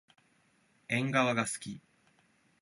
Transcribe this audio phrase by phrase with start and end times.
[0.89, 1.79] えんがわがすき。